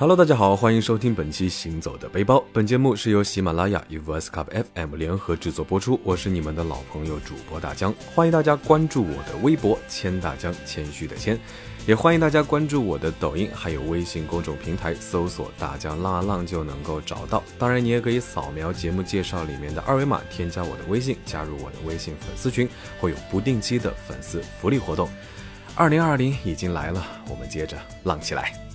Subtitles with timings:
[0.00, 2.36] Hello，大家好，欢迎收听本期《行走的背包》。
[2.54, 6.00] 本节目是由喜马拉雅与 Voice Cup FM 联合制作播出。
[6.02, 11.38] 我是你们的老朋友主播大江，欢迎大家关注我的微博“谦大江”，谦虚的谦，
[11.86, 17.42] 也欢迎大家关注我的抖音，还有微信公众平台，搜索“大江浪浪”就能够找到。
[17.58, 22.66] 当然，你也可以扫描节目介绍里面的二维码，添加我的微信，加入我的微信粉丝群，
[22.98, 25.10] 会有不定期的粉丝福利活动。
[25.74, 28.69] 二零二零已经来了，我们接着浪起来。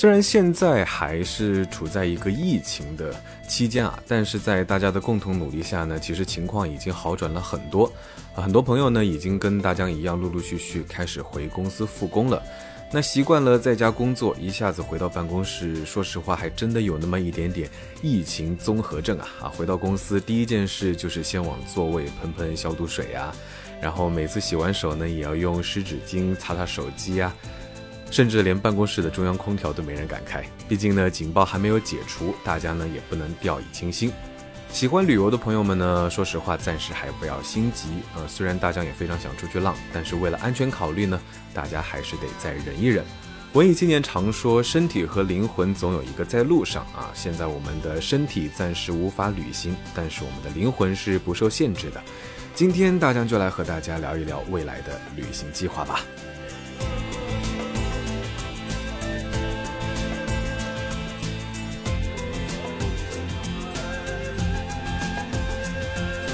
[0.00, 3.14] 虽然现在还是处在一个疫情的
[3.46, 7.84] 期间啊，但是在大家的共同努力下呢，其实情况已经好转了很多。
[8.34, 12.42] 啊很多朋友呢，已经跟大江一样，陆陆续续开始回公司复工了。
[12.90, 17.68] 那习惯了在家工作，一下子回到办公室，说实话，还真的有那么一点点
[18.00, 19.28] 疫情综合症啊！
[19.42, 23.36] 啊，回到公司第一件事就是先往座位喷喷消毒水啊，
[23.82, 27.36] 然后每次洗完手呢，也要用湿纸巾擦擦手机啊。
[28.10, 34.12] 甚至连办公室的中央空调都没人敢开，毕竟呢，警报还没有解除，大家呢也不能掉以轻心。
[34.72, 37.88] 喜欢旅游的朋友们呢，说实话，暂时还不要心急。
[38.14, 41.20] 呃，虽然大家也非常想出去浪，但是为了安全考虑呢，
[41.52, 43.04] 大家还是得再忍一忍。
[43.52, 47.10] 文艺青年常说，身体和灵魂总有一个在路上啊。
[47.14, 52.00] 现在我们的身体暂时无法旅行，但是我们的灵魂是不受限制的。
[52.54, 56.00] 今天大江就来和大家聊一聊未来的旅行计划吧。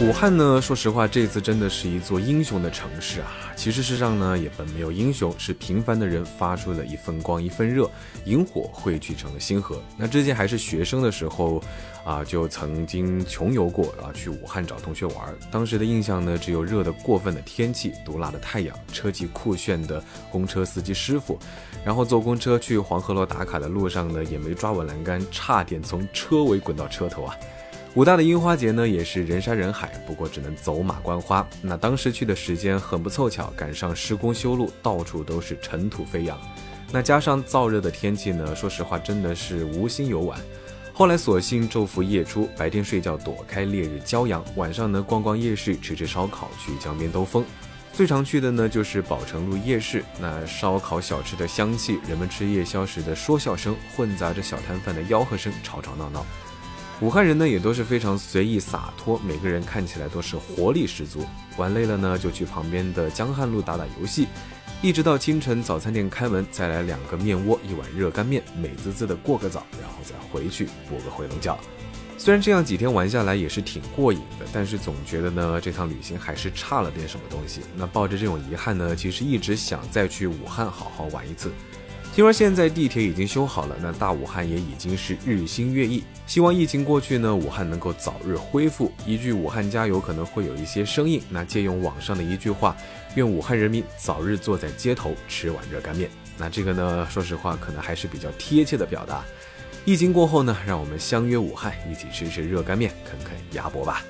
[0.02, 3.28] 武汉呢，说实话，这次真的是一座英雄的城市啊。
[3.56, 7.90] 其实世上呢，也本没有英雄，是平凡的人发出了一份光，一份热，
[8.26, 9.80] 萤火汇聚成了星河。
[9.96, 11.62] 那之前还是学生的时候，
[12.04, 15.34] 啊，就曾经穷游过啊，去武汉找同学玩。
[15.50, 21.38] 当时的印象呢，只有热得过分的天气，毒辣的太阳，车技酷炫的公车司机师傅，
[21.82, 27.34] 然后坐公车去黄鹤楼打卡的路上呢，也没抓稳栏杆，差点从车尾滚到车头啊。
[27.96, 31.48] 武大的樱花节呢，也是人山人海，不过只能走马观花。
[31.62, 36.38] 那当时去的时间很不凑巧，赶上施工修路，到处都是尘土飞扬。
[36.92, 40.38] 那加上燥热的天气呢，说实话真的是无心游玩。
[40.92, 47.42] 后来索性昼伏夜出，白天睡觉躲开烈日骄阳，晚上呢逛逛夜市，吃吃烧烤，去江边兜风。
[47.94, 56.26] 最常去的呢就是宝成路夜市，那烧烤小吃的香气，人们吃夜宵时的说笑声，混杂着小摊贩的吆喝声，吵吵闹闹。
[57.02, 61.26] 武汉人呢也都是非常随意洒脱，每个人看起来都是活力十足。
[61.58, 64.28] 玩累了呢，就去旁边的江汉路打打游戏，
[64.80, 71.58] 一直到清晨早餐店开门，再来两个面窝，一碗热干面，美滋滋的过个早，然后再回去补个回笼觉。
[72.16, 77.60] 虽然这样几天玩下来也是挺过瘾的，但是总觉得呢这趟旅行还是差了点什么东西。
[77.76, 81.52] 那抱着这种遗憾呢，其实一直想再去武汉好好玩一次。
[82.16, 86.02] 听说现在地铁已经修好了，那大武汉也已经是日新月异。
[86.26, 88.90] 希望疫情过去呢，武汉能够早日恢复。
[89.04, 92.74] 一句“武汉加油”可能会有一些生硬，那借用网上的一句话
[93.16, 99.22] ：“愿武汉人民早日坐在街头吃碗热干面。”那这个呢，说实话可能还是比较贴切的表达。
[99.84, 104.02] 疫情过后呢，让我们相约武汉，一起吃吃热干面，啃啃鸭脖吧。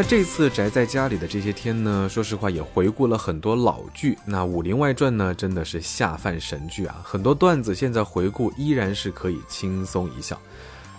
[0.00, 4.16] 那这次宅在家里的这些天呢，说实话也回顾了很多老剧。
[4.24, 7.02] 那《武林外传》呢，真的是下饭神剧啊！
[7.04, 10.40] 很多段子现在回顾依然是可以轻松一笑。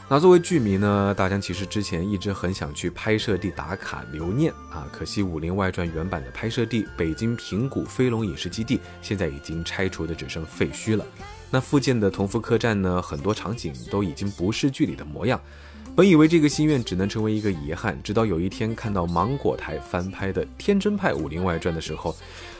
[0.08, 11.04] 那作为剧迷呢，大江其实之前一直很想去拍摄地打卡留念啊，可惜《武林外传》原版的拍摄地北京平谷飞龙影视基地现在已经拆除的只剩废墟了。
[11.50, 15.42] 那附近的同福客栈呢，很多场景都已经不是剧里的模样。
[15.94, 22.16] 本以为这个心愿只能成为一个遗憾，直到有一天看到芒果台翻拍的《天真派武林外传》的时候，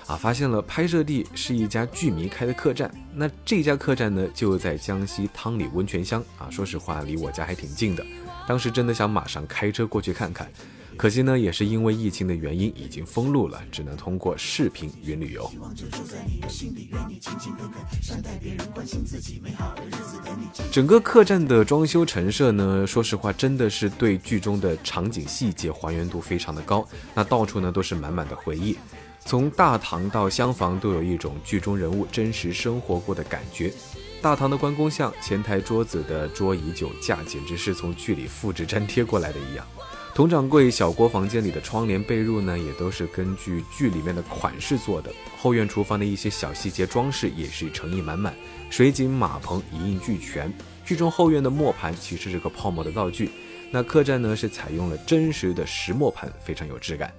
[0.06, 2.94] 啊，发现了拍摄地是一家剧迷开的客栈。
[3.16, 8.06] 那这家客栈呢，就在江西汤里温泉乡啊，说实话离我家还挺近的。
[8.46, 10.52] 当时真的想马上开车过去看看。
[10.98, 15.50] 可惜呢，也是因为疫情的原因，已经封路了，只能通过视频云旅游。
[15.50, 15.74] 希望
[20.72, 26.88] 整个客栈的装修陈设呢，说实话，真的是对剧中的场景细节还原度非常的高。
[27.14, 28.78] 那到处呢都是满满的回忆，
[29.20, 33.74] 从大堂到厢房都有一种剧中人物真实生活过的感觉。
[34.22, 39.68] 大堂的关公像、前台桌子的桌椅酒架，简直是从剧里复制粘贴过来的一样。
[40.14, 45.10] 佟掌柜小郭房间里的窗帘被褥呢，也都是根据剧里面的款式做的。
[45.38, 48.36] 后院厨房的一些小细节装饰也是诚意满满，
[48.70, 50.52] 水井、马棚一应俱全。
[50.84, 53.32] 剧中后院的磨盘其实是个泡沫的道具，
[53.72, 57.12] 那客栈呢是采用了真实的石磨盘，非常有质感。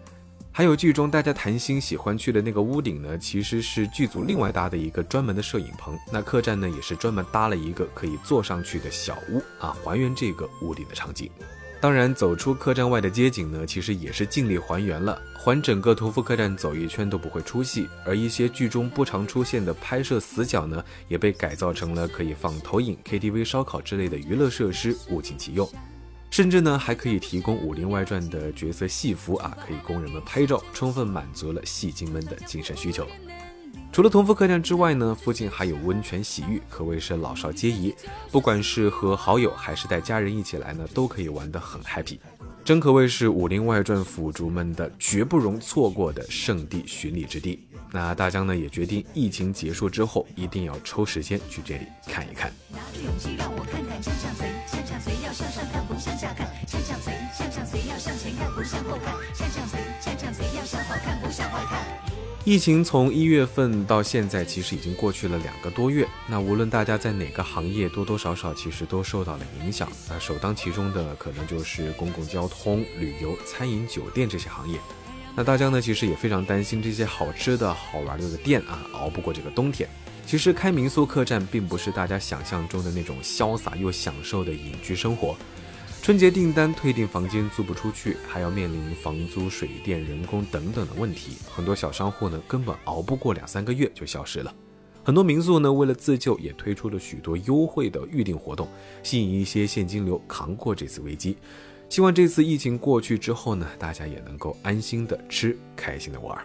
[0.52, 5.98] 还有剧中大家谈心喜欢去的那个屋顶呢，其实是剧组另外搭的一个专门的摄影棚。
[6.12, 11.30] 那客栈呢也是专门搭了一个可以坐上去的小屋啊，还原这个屋顶的场景。
[11.82, 17.88] 当然，走出客栈外的街景呢，其实也是尽力还原了，环整个屠夫客栈走一圈都不会出戏。
[18.06, 25.68] 而一些剧中不常出现的拍摄死角呢，也被改造成了可以放投影、KTV、烧烤之类的娱乐设施，物尽其用。
[26.30, 33.04] 甚至呢，还可以提供《武林外传》的角色戏服啊，可以供人们拍照，充分满足了戏精们的精神需求。
[33.92, 37.94] 除了同福客栈之外呢，附近还有温泉洗浴，可谓是老少皆宜。
[38.30, 42.18] 不管是和好友还是带家人一起来呢，都可以玩得很 happy。
[42.64, 47.66] 真可谓是《武林外传》腐竹们的绝不容错过的圣地巡礼之地。
[47.90, 52.50] 那大江呢，也决定疫情结束之后，一定要抽时间去这里看一看。
[52.70, 55.62] 拿着勇气让我看看向向随，向向随要向上
[62.44, 66.04] 疫情从一月份到现在，其实已经过去了两个多月。
[66.26, 69.88] 那无论大家在哪个行业，多多少少其实都受到了影响。
[70.08, 74.76] 那首当其冲的，可能就是公共交通、旅游、餐饮、酒店这些行业。
[75.36, 79.88] 那大家呢，其实也非常担心这些好吃的好玩的店啊，熬不过这个冬天。
[80.26, 85.36] 其实开民宿客栈并不是大家想象中的那种潇洒又享受的隐居生活。
[86.02, 94.52] 春节订单退订房间租不出去，还要面临房租、水电、人工等等的问题，很多小商户呢根本熬不过两三个月就消失了。
[95.04, 98.68] 很多民宿呢为了自救，也推出了许多优惠的预订活动，
[99.04, 101.36] 吸引一些现金流扛过这次危机。
[101.88, 106.36] 希望这次疫情过去之后呢，大家也能够安心的吃，开心的玩。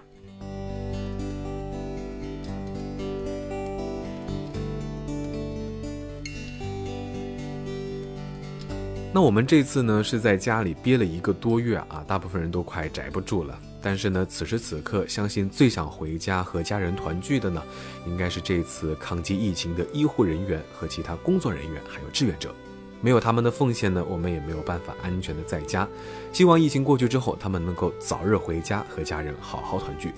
[9.18, 13.60] 那我们这次呢是在家里憋了一个多月啊，大部分人都快宅不住了。
[13.82, 17.64] 但是呢，此时此刻，相信最想回家和家人团聚的呢，
[18.06, 22.54] 应该是这次抗击疫情的医护人员和其他工作人员，还有志愿者。
[23.02, 25.88] 没有他们的奉献呢，我们也没有办法安全的在家。
[26.32, 30.12] 希望疫情过去之后，他们能够早日回家和家人好好团聚。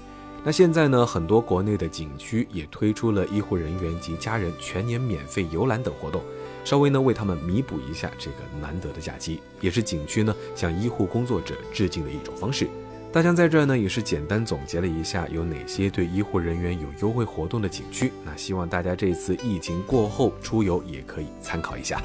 [0.43, 6.21] 那现在呢，很多国内的景区也推出了医护人员及家人全年免费游览等活动，
[6.63, 12.67] 稍微呢为他们弥补一下这个难得的假期，也是景区呢向医护工作者致敬的一种方式。
[13.11, 18.11] 大江在这儿呢也是简单总结了一下有哪些对医护人员有优惠活动的景区。
[18.23, 21.99] 那希望大家这次疫情过后出游也可以参考一下。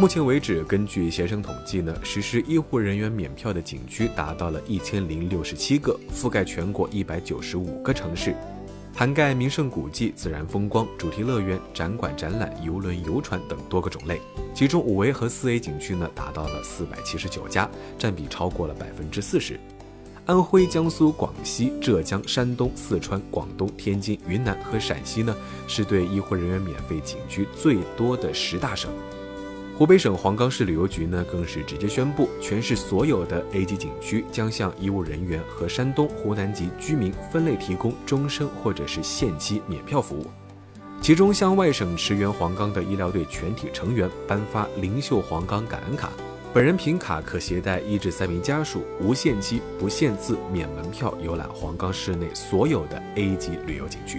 [0.00, 8.34] 目前为止，根据携程统计呢，实施医护人员免票的景区达到了一千零六十七个，覆盖全国一百九十五个城市，
[8.96, 14.18] 涵盖名胜古迹、自然风光、主题乐园、展馆展览、游轮、游船等多个种类。
[14.54, 19.60] 其中五 A 和四 A 景区呢，达到了四百七十九家，占比超过了百分之四十。
[20.24, 25.36] 安徽、江苏、广西、浙江、山东、四川、广东、天津、云南和陕西呢，
[25.68, 28.90] 是对医护人员免费景区最多的十大省。
[29.80, 40.26] 湖北省黄冈市旅游局呢，更是直接宣布，全市所有的 A 级景区将向医务人员和山东、湖南籍居民分类提供终身或者是限期免票服务。
[41.00, 46.10] 其中，向外省驰援黄冈的医疗队全体成员颁发灵秀黄冈感恩卡，
[46.52, 54.18] 本人凭卡可携带一至三名家属，无限期、不限次、免门票游览黄冈市内所有的 A 级旅游景区。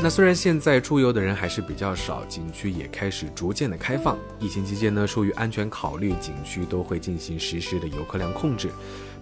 [0.00, 4.16] 那虽然现在出游的人还是比较少，景区也开始逐渐的开放。
[4.38, 8.68] 疫情期间呢，出于安全考虑，景区都会进行实时的游客量控制。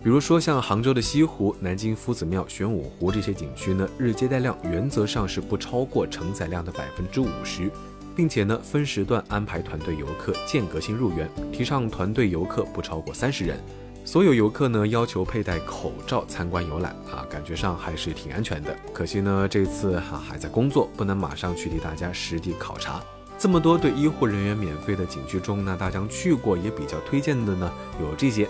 [0.05, 7.71] 比如说像杭州的西湖、南京夫子庙、玄武湖这些景区呢，日接待量原则上是不超过承载量的百分之五十，
[8.15, 13.59] 并且呢分时段安排团队游客间隔性入园，提倡团队游客不超过三十人。
[14.07, 18.73] 所有游客呢要求佩戴口罩参观游览啊，感觉上还是挺安全的。
[18.93, 23.03] 可惜呢这次哈还在工作，不能马上去替大家实地考察。
[23.37, 27.69] 这么多对医护人员免费的景区中呢，大家去过也比较推荐的呢
[28.01, 28.49] 有这些：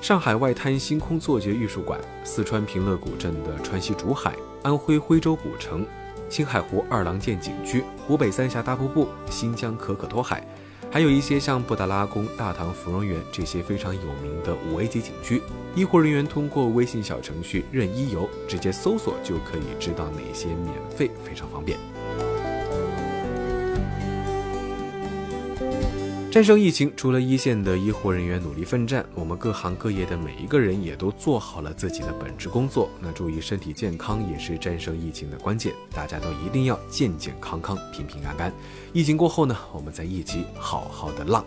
[0.00, 4.34] 上海外滩星空坐觉艺术馆、四川平乐古镇的川西竹海、
[4.64, 5.86] 安徽徽州古城、
[6.28, 10.44] 青海湖二郎剑景区、湖北三峡大瀑布、新疆可可托海。
[10.90, 15.42] 还有一些像布达拉宫、大唐芙蓉园这些非常有名的五 A 级景区，
[15.74, 21.78] 医护人员通过微信小程序“任医游”直接搜索就可以知道哪些免费，非常方便。
[26.36, 32.90] 战胜疫情，除了一线的医护人员努力奋战，我们各行各业的每一个人也都做好了自己的本职工作。
[33.00, 38.52] 那注意身体健康也是战胜疫情的关键，大家都一定要健健康康、平平安安。
[38.92, 41.42] 疫情过后呢，我们再一起好好的浪。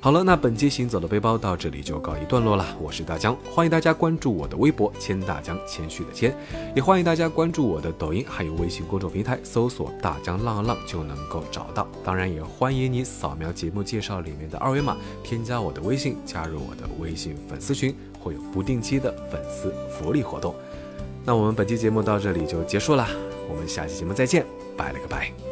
[0.00, 2.64] 好了，那本期行走的背包到这里就告一段落了。
[2.80, 6.32] 我是大江，欢迎大家关注我的微博“谦大江”，谦虚的谦，
[6.74, 11.84] 也欢迎大家关注我的抖音，还有微信公众平台，搜索“大江浪浪”就能够找到。
[12.04, 20.54] 当然，也欢迎你扫描节目介绍里面的二维码，添加我的微信，加入我的微信粉丝群，会有不定期的粉丝福利活动。
[21.24, 23.04] 那我们本期节目到这里就结束了，
[23.50, 25.47] 我们下期节目再见，拜了个拜。